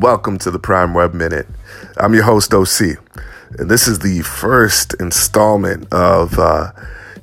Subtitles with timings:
[0.00, 1.46] Welcome to the Prime Web Minute.
[1.98, 2.96] I'm your host, OC,
[3.58, 6.72] and this is the first installment of uh,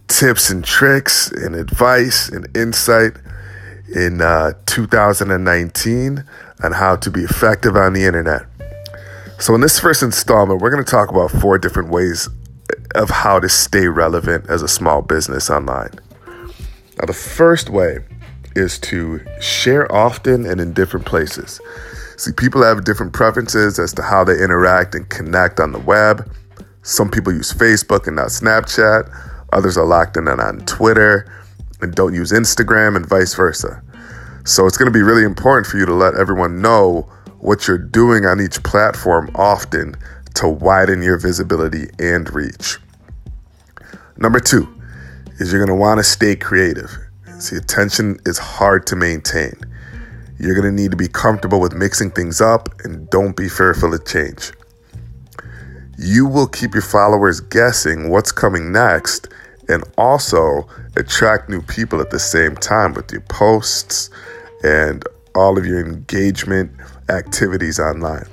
[0.07, 3.13] tips and tricks and advice and insight
[3.95, 6.23] in uh, 2019
[6.63, 8.45] on how to be effective on the internet.
[9.39, 12.29] So, in this first installment, we're going to talk about four different ways
[12.93, 15.93] of how to stay relevant as a small business online.
[16.99, 18.05] Now, the first way
[18.55, 21.59] is to share often and in different places.
[22.17, 26.29] See, people have different preferences as to how they interact and connect on the web.
[26.81, 29.07] Some people use Facebook and not Snapchat.
[29.53, 31.31] Others are locked in on Twitter
[31.79, 33.83] and don't use Instagram and vice versa.
[34.45, 37.07] So it's going to be really important for you to let everyone know
[37.39, 39.95] what you're doing on each platform often
[40.35, 42.77] to widen your visibility and reach.
[44.17, 44.67] Number two
[45.39, 46.97] is you're going to want to stay creative.
[47.39, 49.53] See, attention is hard to maintain.
[50.39, 53.93] You're going to need to be comfortable with mixing things up and don't be fearful
[53.93, 54.51] of change.
[55.97, 59.29] You will keep your followers guessing what's coming next
[59.67, 64.09] and also attract new people at the same time with your posts
[64.63, 65.03] and
[65.33, 66.71] all of your engagement
[67.09, 68.27] activities online.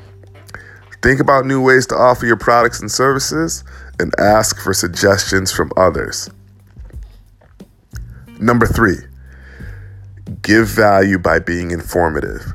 [1.03, 3.65] Think about new ways to offer your products and services
[3.99, 6.31] and ask for suggestions from others.
[8.41, 8.97] Number three,
[10.45, 12.55] give value by being informative.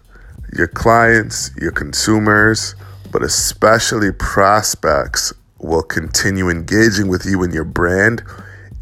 [0.56, 2.76] Your clients, your consumers,
[3.12, 8.24] but especially prospects will continue engaging with you and your brand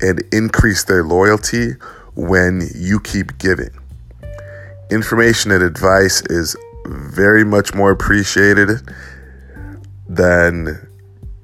[0.01, 1.71] and increase their loyalty
[2.15, 3.71] when you keep giving.
[4.91, 8.69] Information and advice is very much more appreciated
[10.07, 10.87] than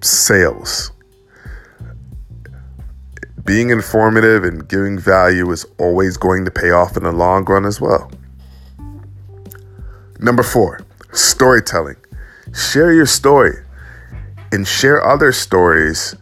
[0.01, 0.92] sales.
[3.45, 7.65] Being informative and giving value is always going to pay off in the long run
[7.65, 8.09] as well.
[10.19, 10.79] Number four,
[11.11, 11.97] storytelling.
[12.53, 13.57] Share your story
[14.53, 16.15] and share other stories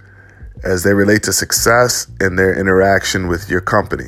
[0.63, 4.07] as they relate to success and their interaction with your company.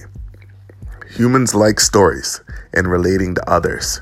[1.11, 2.41] Humans like stories
[2.73, 4.01] and relating to others.